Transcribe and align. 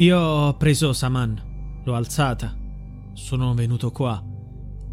Io 0.00 0.16
ho 0.16 0.56
preso 0.56 0.92
Saman, 0.92 1.82
l'ho 1.82 1.94
alzata, 1.96 2.56
sono 3.14 3.52
venuto 3.54 3.90
qua. 3.90 4.22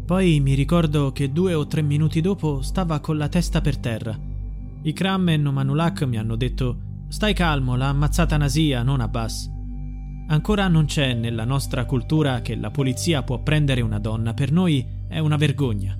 Poi 0.04 0.40
mi 0.40 0.54
ricordo 0.54 1.12
che 1.12 1.30
due 1.30 1.54
o 1.54 1.68
tre 1.68 1.80
minuti 1.80 2.20
dopo 2.20 2.60
stava 2.60 2.98
con 2.98 3.16
la 3.16 3.28
testa 3.28 3.60
per 3.60 3.76
terra. 3.78 4.18
Ikram 4.82 5.28
e 5.28 5.36
Nomanulak 5.36 6.02
mi 6.02 6.18
hanno 6.18 6.34
detto 6.34 7.04
Stai 7.06 7.34
calmo, 7.34 7.76
l'ha 7.76 7.90
ammazzata 7.90 8.36
Nasia, 8.36 8.82
non 8.82 9.00
Abbas. 9.00 9.48
Ancora 10.26 10.66
non 10.66 10.86
c'è 10.86 11.14
nella 11.14 11.44
nostra 11.44 11.84
cultura 11.84 12.40
che 12.40 12.56
la 12.56 12.72
polizia 12.72 13.22
può 13.22 13.38
prendere 13.38 13.82
una 13.82 14.00
donna, 14.00 14.34
per 14.34 14.50
noi 14.50 14.84
è 15.06 15.20
una 15.20 15.36
vergogna. 15.36 15.96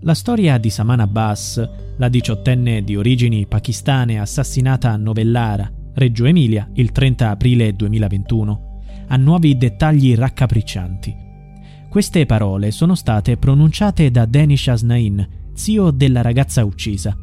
La 0.00 0.14
storia 0.14 0.58
di 0.58 0.68
Saman 0.68 1.00
Abbas, 1.00 1.66
la 1.96 2.08
diciottenne 2.10 2.84
di 2.84 2.94
origini 2.94 3.46
pakistane 3.46 4.20
assassinata 4.20 4.90
a 4.90 4.96
Novellara, 4.96 5.78
Reggio 5.94 6.24
Emilia, 6.24 6.68
il 6.74 6.92
30 6.92 7.30
aprile 7.30 7.74
2021, 7.74 8.82
ha 9.08 9.16
nuovi 9.16 9.56
dettagli 9.56 10.14
raccapriccianti. 10.14 11.28
Queste 11.88 12.24
parole 12.26 12.70
sono 12.70 12.94
state 12.94 13.36
pronunciate 13.36 14.10
da 14.10 14.24
Danish 14.24 14.68
Asnain, 14.68 15.28
zio 15.54 15.90
della 15.90 16.22
ragazza 16.22 16.64
uccisa. 16.64 17.16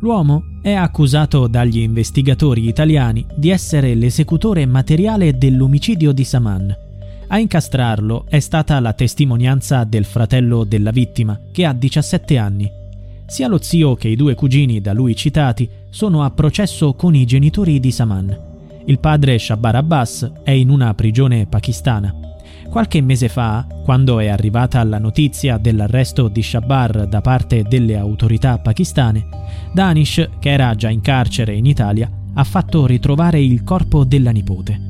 L'uomo 0.00 0.60
è 0.62 0.72
accusato 0.72 1.46
dagli 1.46 1.80
investigatori 1.80 2.66
italiani 2.66 3.26
di 3.36 3.50
essere 3.50 3.94
l'esecutore 3.94 4.64
materiale 4.64 5.36
dell'omicidio 5.36 6.12
di 6.12 6.24
Saman. 6.24 6.74
A 7.28 7.38
incastrarlo 7.38 8.24
è 8.26 8.40
stata 8.40 8.80
la 8.80 8.94
testimonianza 8.94 9.84
del 9.84 10.06
fratello 10.06 10.64
della 10.64 10.90
vittima, 10.90 11.38
che 11.52 11.66
ha 11.66 11.74
17 11.74 12.38
anni. 12.38 12.79
Sia 13.30 13.46
lo 13.46 13.62
zio 13.62 13.94
che 13.94 14.08
i 14.08 14.16
due 14.16 14.34
cugini 14.34 14.80
da 14.80 14.92
lui 14.92 15.14
citati 15.14 15.70
sono 15.88 16.24
a 16.24 16.32
processo 16.32 16.94
con 16.94 17.14
i 17.14 17.24
genitori 17.24 17.78
di 17.78 17.92
Saman. 17.92 18.36
Il 18.86 18.98
padre 18.98 19.38
Shabar 19.38 19.76
Abbas 19.76 20.32
è 20.42 20.50
in 20.50 20.68
una 20.68 20.92
prigione 20.94 21.46
pakistana. 21.46 22.12
Qualche 22.68 23.00
mese 23.00 23.28
fa, 23.28 23.64
quando 23.84 24.18
è 24.18 24.26
arrivata 24.26 24.82
la 24.82 24.98
notizia 24.98 25.58
dell'arresto 25.58 26.26
di 26.26 26.42
Shabar 26.42 27.06
da 27.06 27.20
parte 27.20 27.62
delle 27.62 27.96
autorità 27.96 28.58
pakistane, 28.58 29.28
Danish, 29.72 30.28
che 30.40 30.50
era 30.50 30.74
già 30.74 30.88
in 30.88 31.00
carcere 31.00 31.54
in 31.54 31.66
Italia, 31.66 32.10
ha 32.34 32.42
fatto 32.42 32.84
ritrovare 32.84 33.40
il 33.40 33.62
corpo 33.62 34.02
della 34.02 34.32
nipote. 34.32 34.88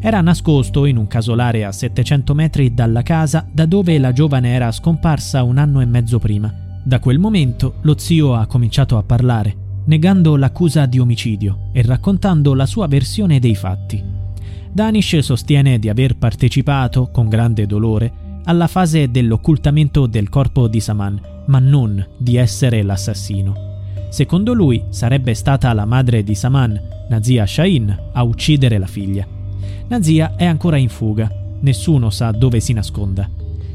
Era 0.00 0.20
nascosto 0.22 0.86
in 0.86 0.96
un 0.96 1.06
casolare 1.06 1.64
a 1.64 1.70
700 1.70 2.34
metri 2.34 2.74
dalla 2.74 3.02
casa 3.02 3.46
da 3.48 3.64
dove 3.64 3.96
la 4.00 4.12
giovane 4.12 4.48
era 4.48 4.72
scomparsa 4.72 5.44
un 5.44 5.58
anno 5.58 5.80
e 5.80 5.84
mezzo 5.84 6.18
prima. 6.18 6.65
Da 6.86 7.00
quel 7.00 7.18
momento 7.18 7.78
lo 7.80 7.98
zio 7.98 8.36
ha 8.36 8.46
cominciato 8.46 8.96
a 8.96 9.02
parlare, 9.02 9.80
negando 9.86 10.36
l'accusa 10.36 10.86
di 10.86 11.00
omicidio 11.00 11.70
e 11.72 11.82
raccontando 11.82 12.54
la 12.54 12.64
sua 12.64 12.86
versione 12.86 13.40
dei 13.40 13.56
fatti. 13.56 14.00
Danish 14.70 15.18
sostiene 15.18 15.80
di 15.80 15.88
aver 15.88 16.16
partecipato, 16.16 17.10
con 17.10 17.28
grande 17.28 17.66
dolore, 17.66 18.40
alla 18.44 18.68
fase 18.68 19.10
dell'occultamento 19.10 20.06
del 20.06 20.28
corpo 20.28 20.68
di 20.68 20.78
Saman, 20.78 21.20
ma 21.46 21.58
non 21.58 22.06
di 22.16 22.36
essere 22.36 22.84
l'assassino. 22.84 23.80
Secondo 24.08 24.52
lui 24.52 24.84
sarebbe 24.90 25.34
stata 25.34 25.72
la 25.72 25.86
madre 25.86 26.22
di 26.22 26.36
Saman, 26.36 26.80
Nazia 27.08 27.46
Shahin, 27.46 28.10
a 28.12 28.22
uccidere 28.22 28.78
la 28.78 28.86
figlia. 28.86 29.26
Nazia 29.88 30.36
è 30.36 30.44
ancora 30.44 30.76
in 30.76 30.88
fuga, 30.88 31.28
nessuno 31.62 32.10
sa 32.10 32.30
dove 32.30 32.60
si 32.60 32.72
nasconda. 32.72 33.28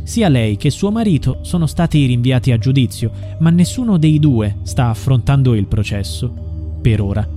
Sia 0.04 0.30
lei 0.30 0.58
che 0.58 0.70
suo 0.70 0.92
marito 0.92 1.40
sono 1.42 1.68
stati 1.68 2.06
rinviati 2.06 2.52
a 2.52 2.58
giudizio, 2.58 3.12
ma 3.40 3.50
nessuno 3.50 3.98
dei 3.98 4.20
due 4.20 4.58
sta 4.64 4.90
affrontando 4.90 5.54
il 5.54 5.68
processo. 5.68 6.34
Per 6.82 7.02
ora. 7.02 7.28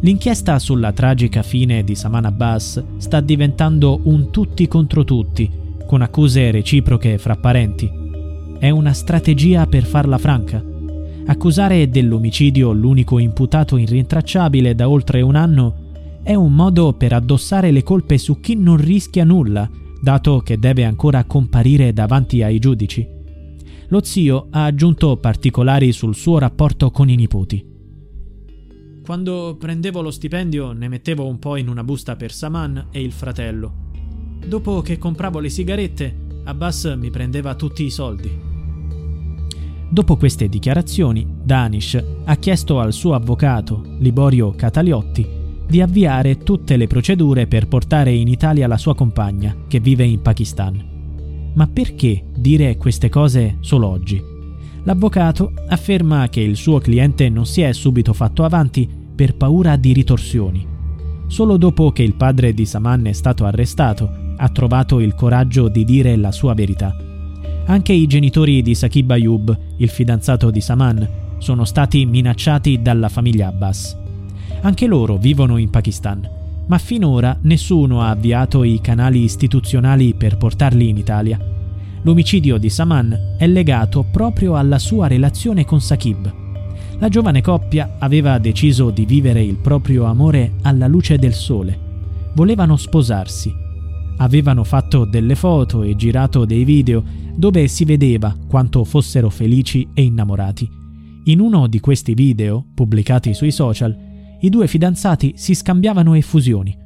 L'inchiesta 0.00 0.58
sulla 0.58 0.92
tragica 0.92 1.42
fine 1.42 1.82
di 1.82 1.94
Saman 1.94 2.26
Abbas 2.26 2.82
sta 2.98 3.20
diventando 3.20 4.00
un 4.04 4.30
tutti 4.30 4.68
contro 4.68 5.04
tutti, 5.04 5.50
con 5.86 6.02
accuse 6.02 6.50
reciproche 6.50 7.18
fra 7.18 7.36
parenti. 7.36 7.90
È 8.58 8.70
una 8.70 8.92
strategia 8.92 9.66
per 9.66 9.84
farla 9.84 10.18
franca. 10.18 10.62
Accusare 11.26 11.88
dell'omicidio 11.88 12.72
l'unico 12.72 13.18
imputato 13.18 13.76
irrintracciabile 13.76 14.74
da 14.74 14.88
oltre 14.88 15.22
un 15.22 15.34
anno 15.34 15.84
è 16.22 16.34
un 16.34 16.52
modo 16.52 16.92
per 16.92 17.12
addossare 17.12 17.70
le 17.70 17.82
colpe 17.82 18.18
su 18.18 18.40
chi 18.40 18.54
non 18.54 18.76
rischia 18.76 19.24
nulla, 19.24 19.68
dato 20.06 20.38
che 20.38 20.56
deve 20.56 20.84
ancora 20.84 21.24
comparire 21.24 21.92
davanti 21.92 22.40
ai 22.40 22.60
giudici. 22.60 23.04
Lo 23.88 24.04
zio 24.04 24.46
ha 24.50 24.64
aggiunto 24.64 25.16
particolari 25.16 25.90
sul 25.90 26.14
suo 26.14 26.38
rapporto 26.38 26.92
con 26.92 27.08
i 27.08 27.16
nipoti. 27.16 27.66
Quando 29.04 29.56
prendevo 29.58 30.02
lo 30.02 30.12
stipendio 30.12 30.70
ne 30.70 30.86
mettevo 30.86 31.26
un 31.26 31.40
po' 31.40 31.56
in 31.56 31.66
una 31.66 31.82
busta 31.82 32.14
per 32.14 32.30
Saman 32.30 32.86
e 32.92 33.02
il 33.02 33.10
fratello. 33.10 33.90
Dopo 34.46 34.80
che 34.80 34.96
compravo 34.96 35.40
le 35.40 35.48
sigarette, 35.48 36.16
Abbas 36.44 36.94
mi 36.96 37.10
prendeva 37.10 37.56
tutti 37.56 37.82
i 37.82 37.90
soldi. 37.90 38.30
Dopo 39.90 40.16
queste 40.16 40.48
dichiarazioni, 40.48 41.26
Danish 41.42 42.00
ha 42.24 42.36
chiesto 42.36 42.78
al 42.78 42.92
suo 42.92 43.14
avvocato, 43.14 43.82
Liborio 43.98 44.52
Cataliotti, 44.52 45.45
di 45.66 45.80
avviare 45.80 46.38
tutte 46.38 46.76
le 46.76 46.86
procedure 46.86 47.46
per 47.46 47.66
portare 47.68 48.12
in 48.12 48.28
Italia 48.28 48.66
la 48.66 48.78
sua 48.78 48.94
compagna, 48.94 49.54
che 49.66 49.80
vive 49.80 50.04
in 50.04 50.22
Pakistan. 50.22 50.94
Ma 51.54 51.66
perché 51.66 52.24
dire 52.36 52.76
queste 52.76 53.08
cose 53.08 53.56
solo 53.60 53.88
oggi? 53.88 54.22
L'avvocato 54.84 55.52
afferma 55.68 56.28
che 56.28 56.40
il 56.40 56.56
suo 56.56 56.78
cliente 56.78 57.28
non 57.28 57.46
si 57.46 57.62
è 57.62 57.72
subito 57.72 58.12
fatto 58.12 58.44
avanti 58.44 58.88
per 59.16 59.34
paura 59.34 59.76
di 59.76 59.92
ritorsioni. 59.92 60.64
Solo 61.26 61.56
dopo 61.56 61.90
che 61.90 62.04
il 62.04 62.14
padre 62.14 62.54
di 62.54 62.64
Saman 62.64 63.06
è 63.06 63.12
stato 63.12 63.44
arrestato, 63.46 64.08
ha 64.36 64.48
trovato 64.50 65.00
il 65.00 65.14
coraggio 65.14 65.68
di 65.68 65.84
dire 65.84 66.14
la 66.14 66.30
sua 66.30 66.54
verità. 66.54 66.94
Anche 67.64 67.92
i 67.92 68.06
genitori 68.06 68.62
di 68.62 68.76
Sakib 68.76 69.10
Ayub, 69.10 69.58
il 69.78 69.88
fidanzato 69.88 70.50
di 70.50 70.60
Saman, 70.60 71.08
sono 71.38 71.64
stati 71.64 72.06
minacciati 72.06 72.80
dalla 72.80 73.08
famiglia 73.08 73.48
Abbas. 73.48 74.05
Anche 74.62 74.86
loro 74.86 75.16
vivono 75.16 75.58
in 75.58 75.70
Pakistan, 75.70 76.28
ma 76.66 76.78
finora 76.78 77.38
nessuno 77.42 78.00
ha 78.00 78.10
avviato 78.10 78.64
i 78.64 78.80
canali 78.80 79.22
istituzionali 79.22 80.14
per 80.14 80.36
portarli 80.36 80.88
in 80.88 80.96
Italia. 80.96 81.38
L'omicidio 82.02 82.56
di 82.58 82.68
Saman 82.68 83.34
è 83.38 83.46
legato 83.46 84.04
proprio 84.10 84.56
alla 84.56 84.78
sua 84.78 85.06
relazione 85.06 85.64
con 85.64 85.80
Sakib. 85.80 86.44
La 86.98 87.08
giovane 87.08 87.42
coppia 87.42 87.96
aveva 87.98 88.38
deciso 88.38 88.90
di 88.90 89.04
vivere 89.04 89.42
il 89.42 89.56
proprio 89.56 90.04
amore 90.04 90.54
alla 90.62 90.86
luce 90.86 91.18
del 91.18 91.34
sole. 91.34 91.78
Volevano 92.34 92.76
sposarsi. 92.76 93.52
Avevano 94.18 94.64
fatto 94.64 95.04
delle 95.04 95.34
foto 95.34 95.82
e 95.82 95.94
girato 95.94 96.44
dei 96.44 96.64
video 96.64 97.04
dove 97.34 97.68
si 97.68 97.84
vedeva 97.84 98.34
quanto 98.48 98.82
fossero 98.84 99.28
felici 99.28 99.86
e 99.92 100.02
innamorati. 100.02 100.70
In 101.24 101.40
uno 101.40 101.66
di 101.66 101.80
questi 101.80 102.14
video, 102.14 102.64
pubblicati 102.72 103.34
sui 103.34 103.50
social, 103.50 104.05
i 104.40 104.48
due 104.50 104.66
fidanzati 104.66 105.34
si 105.36 105.54
scambiavano 105.54 106.14
effusioni. 106.14 106.76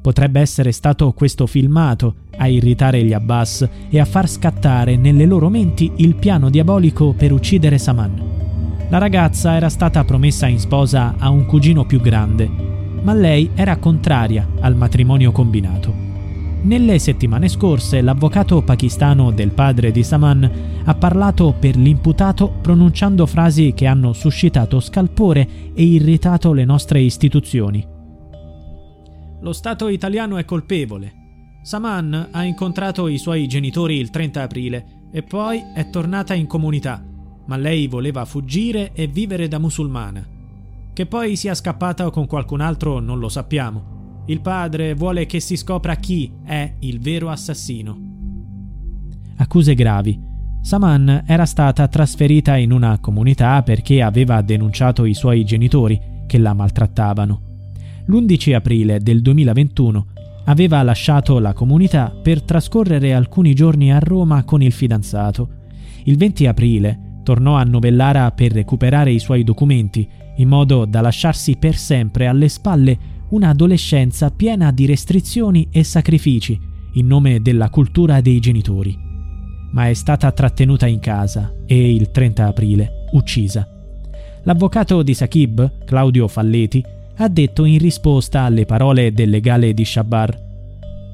Potrebbe 0.00 0.40
essere 0.40 0.72
stato 0.72 1.12
questo 1.12 1.46
filmato 1.46 2.16
a 2.36 2.48
irritare 2.48 3.04
gli 3.04 3.12
Abbas 3.12 3.68
e 3.88 4.00
a 4.00 4.04
far 4.04 4.28
scattare 4.28 4.96
nelle 4.96 5.26
loro 5.26 5.48
menti 5.48 5.92
il 5.96 6.16
piano 6.16 6.50
diabolico 6.50 7.12
per 7.12 7.32
uccidere 7.32 7.78
Saman. 7.78 8.30
La 8.88 8.98
ragazza 8.98 9.54
era 9.54 9.68
stata 9.68 10.04
promessa 10.04 10.48
in 10.48 10.58
sposa 10.58 11.14
a 11.18 11.30
un 11.30 11.46
cugino 11.46 11.86
più 11.86 12.00
grande, 12.00 12.50
ma 13.02 13.14
lei 13.14 13.50
era 13.54 13.76
contraria 13.76 14.46
al 14.60 14.76
matrimonio 14.76 15.32
combinato. 15.32 16.01
Nelle 16.62 17.00
settimane 17.00 17.48
scorse 17.48 18.00
l'avvocato 18.02 18.62
pakistano 18.62 19.32
del 19.32 19.50
padre 19.50 19.90
di 19.90 20.04
Saman 20.04 20.48
ha 20.84 20.94
parlato 20.94 21.52
per 21.58 21.76
l'imputato 21.76 22.50
pronunciando 22.62 23.26
frasi 23.26 23.72
che 23.74 23.86
hanno 23.86 24.12
suscitato 24.12 24.78
scalpore 24.78 25.72
e 25.74 25.82
irritato 25.82 26.52
le 26.52 26.64
nostre 26.64 27.00
istituzioni. 27.00 27.84
Lo 29.40 29.52
Stato 29.52 29.88
italiano 29.88 30.36
è 30.36 30.44
colpevole. 30.44 31.14
Saman 31.62 32.28
ha 32.30 32.44
incontrato 32.44 33.08
i 33.08 33.18
suoi 33.18 33.48
genitori 33.48 33.96
il 33.98 34.10
30 34.10 34.42
aprile 34.42 34.86
e 35.10 35.24
poi 35.24 35.60
è 35.74 35.90
tornata 35.90 36.32
in 36.32 36.46
comunità, 36.46 37.04
ma 37.46 37.56
lei 37.56 37.88
voleva 37.88 38.24
fuggire 38.24 38.92
e 38.92 39.08
vivere 39.08 39.48
da 39.48 39.58
musulmana. 39.58 40.24
Che 40.92 41.06
poi 41.06 41.34
sia 41.34 41.54
scappata 41.54 42.08
con 42.10 42.26
qualcun 42.26 42.60
altro 42.60 43.00
non 43.00 43.18
lo 43.18 43.28
sappiamo. 43.28 43.91
Il 44.26 44.40
padre 44.40 44.94
vuole 44.94 45.26
che 45.26 45.40
si 45.40 45.56
scopra 45.56 45.96
chi 45.96 46.32
è 46.44 46.74
il 46.80 47.00
vero 47.00 47.28
assassino. 47.28 47.98
Accuse 49.36 49.74
gravi. 49.74 50.18
Saman 50.60 51.24
era 51.26 51.44
stata 51.44 51.88
trasferita 51.88 52.56
in 52.56 52.70
una 52.70 52.98
comunità 53.00 53.62
perché 53.62 54.00
aveva 54.00 54.40
denunciato 54.42 55.04
i 55.04 55.14
suoi 55.14 55.44
genitori 55.44 56.00
che 56.28 56.38
la 56.38 56.54
maltrattavano. 56.54 57.42
L'11 58.06 58.54
aprile 58.54 59.00
del 59.00 59.22
2021 59.22 60.06
aveva 60.44 60.82
lasciato 60.82 61.40
la 61.40 61.52
comunità 61.52 62.12
per 62.22 62.42
trascorrere 62.42 63.14
alcuni 63.14 63.54
giorni 63.54 63.92
a 63.92 63.98
Roma 63.98 64.44
con 64.44 64.62
il 64.62 64.72
fidanzato. 64.72 65.48
Il 66.04 66.16
20 66.16 66.46
aprile 66.46 67.20
tornò 67.24 67.56
a 67.56 67.64
Novellara 67.64 68.30
per 68.30 68.52
recuperare 68.52 69.10
i 69.10 69.18
suoi 69.18 69.42
documenti, 69.42 70.08
in 70.36 70.48
modo 70.48 70.84
da 70.84 71.00
lasciarsi 71.00 71.56
per 71.56 71.76
sempre 71.76 72.28
alle 72.28 72.48
spalle 72.48 72.98
un'adolescenza 73.32 74.30
piena 74.30 74.70
di 74.72 74.86
restrizioni 74.86 75.68
e 75.70 75.84
sacrifici 75.84 76.58
in 76.94 77.06
nome 77.06 77.40
della 77.40 77.70
cultura 77.70 78.20
dei 78.20 78.40
genitori. 78.40 78.96
Ma 79.72 79.88
è 79.88 79.94
stata 79.94 80.30
trattenuta 80.32 80.86
in 80.86 81.00
casa 81.00 81.50
e 81.66 81.94
il 81.94 82.10
30 82.10 82.46
aprile 82.46 83.06
uccisa. 83.12 83.66
L'avvocato 84.44 85.02
di 85.02 85.14
Sakib, 85.14 85.84
Claudio 85.84 86.28
Falleti, 86.28 86.84
ha 87.16 87.28
detto 87.28 87.64
in 87.64 87.78
risposta 87.78 88.42
alle 88.42 88.66
parole 88.66 89.12
del 89.12 89.30
legale 89.30 89.72
di 89.72 89.84
Shabar: 89.84 90.38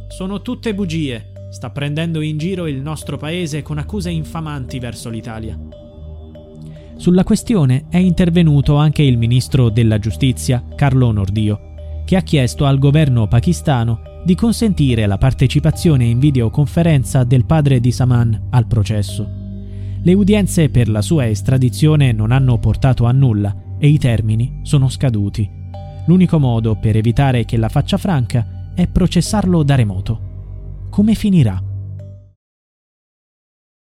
Sono 0.08 0.42
tutte 0.42 0.74
bugie. 0.74 1.32
Sta 1.50 1.70
prendendo 1.70 2.20
in 2.20 2.36
giro 2.36 2.66
il 2.66 2.80
nostro 2.80 3.16
paese 3.16 3.62
con 3.62 3.78
accuse 3.78 4.10
infamanti 4.10 4.78
verso 4.80 5.08
l'Italia. 5.08 5.58
Sulla 6.96 7.22
questione 7.22 7.86
è 7.88 7.98
intervenuto 7.98 8.74
anche 8.74 9.02
il 9.02 9.16
ministro 9.16 9.68
della 9.70 9.98
giustizia, 9.98 10.64
Carlo 10.74 11.12
Nordio, 11.12 11.67
che 12.08 12.16
ha 12.16 12.22
chiesto 12.22 12.64
al 12.64 12.78
governo 12.78 13.28
pakistano 13.28 14.00
di 14.24 14.34
consentire 14.34 15.04
la 15.04 15.18
partecipazione 15.18 16.06
in 16.06 16.18
videoconferenza 16.18 17.22
del 17.22 17.44
padre 17.44 17.80
di 17.80 17.92
Saman 17.92 18.46
al 18.48 18.66
processo. 18.66 19.28
Le 20.00 20.14
udienze 20.14 20.70
per 20.70 20.88
la 20.88 21.02
sua 21.02 21.28
estradizione 21.28 22.12
non 22.12 22.32
hanno 22.32 22.56
portato 22.56 23.04
a 23.04 23.12
nulla 23.12 23.54
e 23.78 23.88
i 23.88 23.98
termini 23.98 24.60
sono 24.62 24.88
scaduti. 24.88 25.50
L'unico 26.06 26.38
modo 26.38 26.76
per 26.76 26.96
evitare 26.96 27.44
che 27.44 27.58
la 27.58 27.68
faccia 27.68 27.98
franca 27.98 28.70
è 28.74 28.86
processarlo 28.86 29.62
da 29.62 29.74
remoto. 29.74 30.86
Come 30.88 31.12
finirà? 31.14 31.67